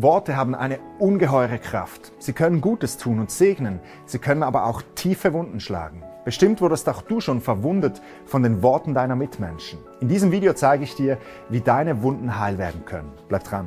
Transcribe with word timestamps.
Worte 0.00 0.36
haben 0.36 0.54
eine 0.54 0.78
ungeheure 1.00 1.58
Kraft. 1.58 2.12
Sie 2.20 2.32
können 2.32 2.60
Gutes 2.60 2.98
tun 2.98 3.18
und 3.18 3.32
segnen, 3.32 3.80
sie 4.06 4.20
können 4.20 4.44
aber 4.44 4.64
auch 4.66 4.80
tiefe 4.94 5.32
Wunden 5.32 5.58
schlagen. 5.58 6.04
Bestimmt 6.24 6.60
wurdest 6.60 6.88
auch 6.88 7.02
du 7.02 7.20
schon 7.20 7.40
verwundet 7.40 8.00
von 8.24 8.44
den 8.44 8.62
Worten 8.62 8.94
deiner 8.94 9.16
Mitmenschen. 9.16 9.80
In 9.98 10.06
diesem 10.06 10.30
Video 10.30 10.52
zeige 10.52 10.84
ich 10.84 10.94
dir, 10.94 11.18
wie 11.48 11.60
deine 11.60 12.00
Wunden 12.00 12.38
heil 12.38 12.58
werden 12.58 12.84
können. 12.84 13.10
Bleib 13.26 13.42
dran. 13.42 13.66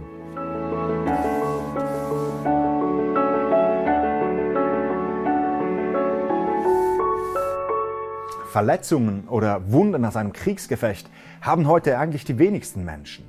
Verletzungen 8.51 9.27
oder 9.27 9.69
Wunden 9.69 10.05
aus 10.05 10.15
einem 10.15 10.31
Kriegsgefecht 10.31 11.09
haben 11.41 11.67
heute 11.67 11.99
eigentlich 11.99 12.23
die 12.23 12.39
wenigsten 12.39 12.85
Menschen. 12.85 13.25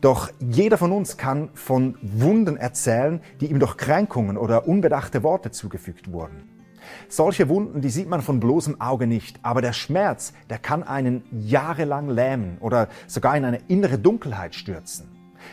Doch 0.00 0.30
jeder 0.40 0.78
von 0.78 0.92
uns 0.92 1.16
kann 1.16 1.50
von 1.54 1.96
Wunden 2.02 2.56
erzählen, 2.56 3.20
die 3.40 3.46
ihm 3.46 3.60
durch 3.60 3.76
Kränkungen 3.76 4.36
oder 4.36 4.68
unbedachte 4.68 5.22
Worte 5.22 5.50
zugefügt 5.50 6.12
wurden. 6.12 6.48
Solche 7.08 7.48
Wunden, 7.48 7.80
die 7.80 7.90
sieht 7.90 8.08
man 8.08 8.22
von 8.22 8.40
bloßem 8.40 8.80
Auge 8.80 9.06
nicht, 9.06 9.38
aber 9.42 9.60
der 9.60 9.72
Schmerz, 9.72 10.32
der 10.50 10.58
kann 10.58 10.82
einen 10.82 11.24
jahrelang 11.32 12.08
lähmen 12.08 12.58
oder 12.60 12.88
sogar 13.06 13.36
in 13.36 13.44
eine 13.44 13.60
innere 13.68 13.98
Dunkelheit 13.98 14.54
stürzen. 14.54 15.08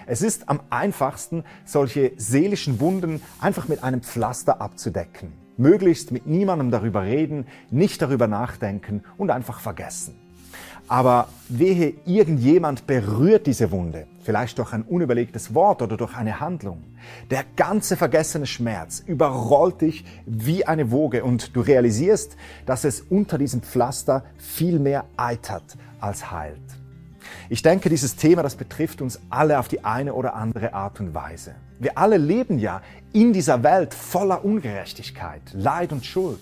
Es 0.05 0.22
ist 0.22 0.50
am 0.50 0.62
einfachsten, 0.70 1.44
solche 1.66 2.14
seelischen 2.17 2.80
Wunden 2.80 3.22
einfach 3.40 3.67
mit 3.67 3.84
einem 3.84 4.02
Pflaster 4.02 4.62
abzudecken. 4.62 5.34
Möglichst 5.58 6.12
mit 6.12 6.26
niemandem 6.26 6.72
darüber 6.72 7.03
reden, 7.03 7.45
nicht 7.70 8.02
darüber 8.02 8.28
nachdenken 8.28 9.03
und 9.17 9.30
einfach 9.30 9.59
vergessen. 9.59 10.23
Aber 10.88 11.30
wehe, 11.50 11.94
irgendjemand 12.05 12.86
berührt 12.86 13.48
diese 13.48 13.72
Wunde, 13.72 14.05
vielleicht 14.23 14.58
durch 14.60 14.73
ein 14.73 14.84
unüberlegtes 14.84 15.54
Wort 15.54 15.82
oder 15.82 15.98
durch 15.98 16.16
eine 16.16 16.40
Handlung. 16.40 16.84
Der 17.32 17.44
ganze 17.56 17.96
vergessene 17.96 18.46
Schmerz 18.46 19.04
überrollt 19.06 19.82
dich 19.82 20.06
wie 20.26 20.66
eine 20.66 20.92
Woge 20.92 21.23
und 21.23 21.56
du 21.56 21.62
realisierst, 21.62 22.36
dass 22.66 22.84
es 22.84 23.02
unter 23.02 23.38
diesem 23.38 23.62
Pflaster 23.62 24.23
viel 24.38 24.80
mehr 24.80 25.06
eitert 25.17 25.78
als 26.00 26.31
heilt. 26.31 26.59
Ich 27.50 27.62
denke, 27.62 27.90
dieses 27.90 28.16
Thema, 28.16 28.44
das 28.44 28.56
betrifft 28.56 29.02
uns 29.02 29.20
alle 29.30 29.59
auf 29.59 29.68
die 29.68 29.84
eine 29.84 30.14
oder 30.14 30.36
andere 30.36 30.73
Art 30.73 31.00
und 31.00 31.14
Weise. 31.14 31.56
Wir 31.80 31.97
alle 31.97 32.18
leben 32.18 32.59
ja 32.59 32.81
in 33.14 33.34
dieser 33.34 33.64
Welt 33.64 33.94
voller 33.94 34.44
Ungerechtigkeit, 34.45 35.42
Leid 35.53 35.92
und 35.92 36.06
Schuld. 36.06 36.42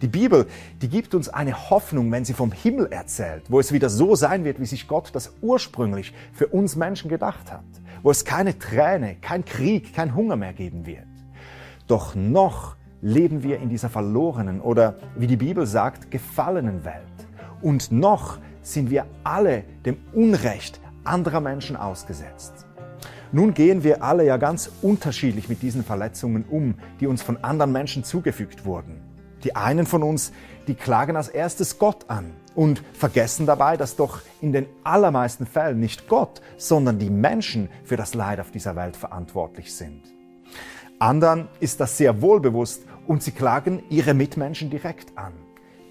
Die 0.00 0.08
Bibel, 0.08 0.46
die 0.80 0.88
gibt 0.88 1.14
uns 1.14 1.28
eine 1.28 1.70
Hoffnung, 1.70 2.10
wenn 2.10 2.24
sie 2.24 2.34
vom 2.34 2.52
Himmel 2.52 2.86
erzählt, 2.90 3.44
wo 3.48 3.60
es 3.60 3.72
wieder 3.72 3.90
so 3.90 4.14
sein 4.14 4.44
wird, 4.44 4.60
wie 4.60 4.66
sich 4.66 4.88
Gott 4.88 5.10
das 5.12 5.34
ursprünglich 5.40 6.12
für 6.32 6.48
uns 6.48 6.76
Menschen 6.76 7.08
gedacht 7.08 7.52
hat, 7.52 7.64
wo 8.02 8.10
es 8.10 8.24
keine 8.24 8.58
Träne, 8.58 9.16
kein 9.20 9.44
Krieg, 9.44 9.94
kein 9.94 10.14
Hunger 10.14 10.36
mehr 10.36 10.52
geben 10.52 10.86
wird. 10.86 11.06
Doch 11.86 12.14
noch 12.14 12.76
leben 13.00 13.42
wir 13.42 13.58
in 13.58 13.68
dieser 13.68 13.88
verlorenen 13.90 14.60
oder, 14.60 14.96
wie 15.16 15.26
die 15.26 15.36
Bibel 15.36 15.66
sagt, 15.66 16.10
gefallenen 16.10 16.84
Welt. 16.84 17.02
Und 17.60 17.92
noch 17.92 18.38
sind 18.62 18.90
wir 18.90 19.06
alle 19.24 19.64
dem 19.84 19.96
Unrecht 20.12 20.80
anderer 21.04 21.40
Menschen 21.40 21.76
ausgesetzt. 21.76 22.66
Nun 23.32 23.54
gehen 23.54 23.82
wir 23.82 24.02
alle 24.02 24.26
ja 24.26 24.36
ganz 24.36 24.70
unterschiedlich 24.82 25.48
mit 25.48 25.62
diesen 25.62 25.84
Verletzungen 25.84 26.44
um, 26.44 26.74
die 27.00 27.06
uns 27.06 27.22
von 27.22 27.42
anderen 27.42 27.72
Menschen 27.72 28.04
zugefügt 28.04 28.64
wurden. 28.66 29.00
Die 29.44 29.56
einen 29.56 29.86
von 29.86 30.02
uns, 30.02 30.32
die 30.68 30.74
klagen 30.74 31.16
als 31.16 31.28
erstes 31.28 31.78
Gott 31.78 32.04
an 32.08 32.32
und 32.54 32.82
vergessen 32.92 33.46
dabei, 33.46 33.76
dass 33.76 33.96
doch 33.96 34.20
in 34.40 34.52
den 34.52 34.66
allermeisten 34.84 35.46
Fällen 35.46 35.80
nicht 35.80 36.08
Gott, 36.08 36.40
sondern 36.56 36.98
die 36.98 37.10
Menschen 37.10 37.68
für 37.84 37.96
das 37.96 38.14
Leid 38.14 38.40
auf 38.40 38.50
dieser 38.50 38.76
Welt 38.76 38.96
verantwortlich 38.96 39.74
sind. 39.74 40.02
Andern 40.98 41.48
ist 41.58 41.80
das 41.80 41.98
sehr 41.98 42.22
wohl 42.22 42.40
bewusst 42.40 42.84
und 43.06 43.22
sie 43.22 43.32
klagen 43.32 43.82
ihre 43.90 44.14
Mitmenschen 44.14 44.70
direkt 44.70 45.18
an. 45.18 45.32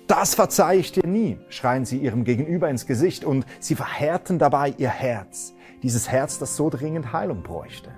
Das 0.07 0.35
verzeihe 0.35 0.79
ich 0.79 0.91
dir 0.91 1.05
nie, 1.05 1.37
schreien 1.49 1.85
sie 1.85 1.97
ihrem 1.97 2.23
Gegenüber 2.23 2.69
ins 2.69 2.85
Gesicht 2.85 3.23
und 3.23 3.45
sie 3.59 3.75
verhärten 3.75 4.39
dabei 4.39 4.73
ihr 4.77 4.89
Herz, 4.89 5.53
dieses 5.83 6.09
Herz, 6.09 6.39
das 6.39 6.55
so 6.55 6.69
dringend 6.69 7.11
Heilung 7.13 7.43
bräuchte. 7.43 7.91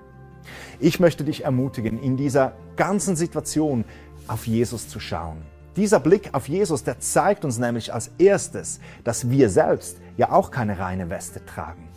Ich 0.80 1.00
möchte 1.00 1.24
dich 1.24 1.44
ermutigen, 1.44 2.02
in 2.02 2.18
dieser 2.18 2.54
ganzen 2.76 3.16
Situation 3.16 3.86
auf 4.28 4.48
Jesus 4.48 4.88
zu 4.88 5.00
schauen. 5.00 5.38
Dieser 5.76 6.00
Blick 6.00 6.30
auf 6.34 6.48
Jesus, 6.48 6.84
der 6.84 7.00
zeigt 7.00 7.46
uns 7.46 7.58
nämlich 7.58 7.94
als 7.94 8.12
erstes, 8.20 8.80
dass 9.04 9.30
wir 9.30 9.50
selbst 9.50 9.98
ja 10.18 10.32
auch 10.32 10.52
keine 10.52 10.78
reine 10.78 11.10
Weste 11.10 11.44
tragen. 11.46 11.88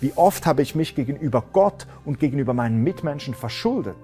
Wie 0.00 0.12
oft 0.14 0.46
habe 0.46 0.62
ich 0.62 0.74
mich 0.74 0.94
gegenüber 0.94 1.44
Gott 1.52 1.86
und 2.04 2.20
gegenüber 2.20 2.54
meinen 2.54 2.82
Mitmenschen 2.82 3.34
verschuldet? 3.34 3.96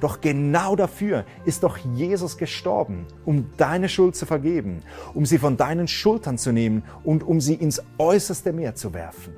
Doch 0.00 0.20
genau 0.20 0.76
dafür 0.76 1.24
ist 1.44 1.62
doch 1.62 1.78
Jesus 1.94 2.36
gestorben, 2.36 3.06
um 3.24 3.50
deine 3.56 3.88
Schuld 3.88 4.16
zu 4.16 4.26
vergeben, 4.26 4.82
um 5.14 5.24
sie 5.24 5.38
von 5.38 5.56
deinen 5.56 5.88
Schultern 5.88 6.38
zu 6.38 6.52
nehmen 6.52 6.82
und 7.04 7.22
um 7.22 7.40
sie 7.40 7.54
ins 7.54 7.82
äußerste 7.98 8.52
Meer 8.52 8.74
zu 8.74 8.92
werfen. 8.92 9.32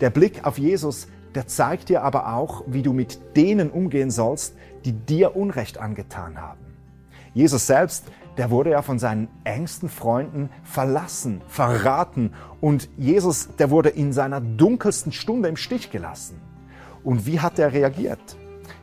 Der 0.00 0.10
Blick 0.10 0.44
auf 0.44 0.58
Jesus, 0.58 1.06
der 1.34 1.46
zeigt 1.46 1.88
dir 1.88 2.02
aber 2.02 2.34
auch, 2.34 2.64
wie 2.66 2.82
du 2.82 2.92
mit 2.92 3.36
denen 3.36 3.70
umgehen 3.70 4.10
sollst, 4.10 4.54
die 4.84 4.92
dir 4.92 5.36
Unrecht 5.36 5.78
angetan 5.78 6.40
haben. 6.40 6.69
Jesus 7.34 7.66
selbst, 7.66 8.04
der 8.36 8.50
wurde 8.50 8.70
ja 8.70 8.82
von 8.82 8.98
seinen 8.98 9.28
engsten 9.44 9.88
Freunden 9.88 10.50
verlassen, 10.62 11.42
verraten 11.46 12.32
und 12.60 12.88
Jesus, 12.96 13.48
der 13.58 13.70
wurde 13.70 13.90
in 13.90 14.12
seiner 14.12 14.40
dunkelsten 14.40 15.12
Stunde 15.12 15.48
im 15.48 15.56
Stich 15.56 15.90
gelassen. 15.90 16.40
Und 17.04 17.26
wie 17.26 17.40
hat 17.40 17.58
er 17.58 17.72
reagiert? 17.72 18.20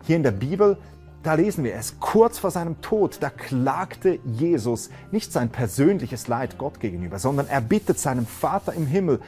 Hier 0.03 0.15
in 0.15 0.23
der 0.23 0.31
Bibel, 0.31 0.77
da 1.23 1.33
lesen 1.33 1.63
wir 1.63 1.75
es, 1.75 1.99
kurz 1.99 2.39
vor 2.39 2.51
seinem 2.51 2.81
Tod, 2.81 3.17
da 3.21 3.29
klagte 3.29 4.19
Jesus 4.25 4.89
nicht 5.11 5.31
sein 5.31 5.49
persönliches 5.49 6.27
Leid 6.27 6.57
Gott 6.57 6.79
gegenüber, 6.79 7.19
sondern 7.19 7.47
er 7.47 7.61
bittet 7.61 7.99
seinem 7.99 8.25
Vater 8.25 8.73
im 8.73 8.85
Himmel, 8.85 9.19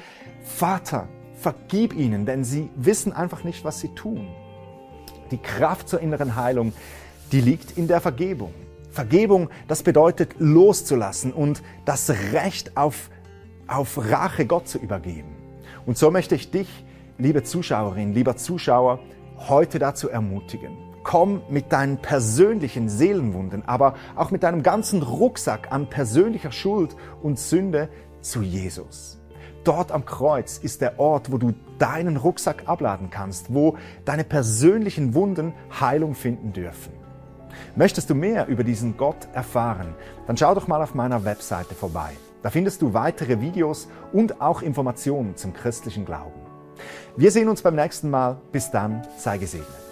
Vater, 0.44 1.07
vergib 1.36 1.94
ihnen, 1.94 2.25
denn 2.25 2.44
sie 2.44 2.69
wissen 2.75 3.13
einfach 3.13 3.44
nicht, 3.44 3.63
was 3.63 3.80
sie 3.80 3.90
tun. 3.96 4.28
Die 5.31 5.38
Kraft 5.38 5.90
zur 5.90 6.00
inneren 6.00 6.36
Heilung, 6.36 6.74
die 7.31 7.41
liegt 7.41 7.78
in 7.78 7.88
der 7.88 8.01
Vergebung. 8.01 8.53
Vergebung, 8.99 9.49
das 9.69 9.81
bedeutet 9.81 10.35
loszulassen 10.39 11.31
und 11.31 11.63
das 11.85 12.09
Recht 12.33 12.75
auf, 12.75 13.09
auf 13.65 13.97
Rache 13.97 14.45
Gott 14.45 14.67
zu 14.67 14.77
übergeben. 14.77 15.37
Und 15.85 15.97
so 15.97 16.11
möchte 16.11 16.35
ich 16.35 16.51
dich, 16.51 16.67
liebe 17.17 17.43
Zuschauerin, 17.43 18.11
lieber 18.11 18.35
Zuschauer, 18.35 18.99
heute 19.47 19.79
dazu 19.79 20.09
ermutigen. 20.09 20.77
Komm 21.03 21.43
mit 21.49 21.71
deinen 21.71 21.99
persönlichen 21.99 22.89
Seelenwunden, 22.89 23.63
aber 23.65 23.93
auch 24.17 24.31
mit 24.31 24.43
deinem 24.43 24.63
ganzen 24.63 25.01
Rucksack 25.01 25.71
an 25.71 25.89
persönlicher 25.89 26.51
Schuld 26.51 26.93
und 27.23 27.39
Sünde 27.39 27.88
zu 28.19 28.41
Jesus. 28.41 29.21
Dort 29.63 29.93
am 29.93 30.03
Kreuz 30.03 30.57
ist 30.57 30.81
der 30.81 30.99
Ort, 30.99 31.31
wo 31.31 31.38
du 31.38 31.53
deinen 31.77 32.17
Rucksack 32.17 32.63
abladen 32.65 33.09
kannst, 33.09 33.53
wo 33.53 33.77
deine 34.03 34.25
persönlichen 34.25 35.13
Wunden 35.13 35.53
Heilung 35.79 36.15
finden 36.15 36.51
dürfen. 36.51 36.98
Möchtest 37.75 38.09
du 38.09 38.15
mehr 38.15 38.47
über 38.47 38.63
diesen 38.63 38.97
Gott 38.97 39.27
erfahren, 39.33 39.93
dann 40.27 40.37
schau 40.37 40.53
doch 40.53 40.67
mal 40.67 40.81
auf 40.81 40.95
meiner 40.95 41.25
Webseite 41.25 41.75
vorbei. 41.75 42.11
Da 42.41 42.49
findest 42.49 42.81
du 42.81 42.93
weitere 42.93 43.41
Videos 43.41 43.87
und 44.13 44.41
auch 44.41 44.61
Informationen 44.61 45.35
zum 45.35 45.53
christlichen 45.53 46.05
Glauben. 46.05 46.39
Wir 47.17 47.31
sehen 47.31 47.49
uns 47.49 47.61
beim 47.61 47.75
nächsten 47.75 48.09
Mal. 48.09 48.37
Bis 48.51 48.71
dann, 48.71 49.05
sei 49.17 49.37
gesegnet. 49.37 49.88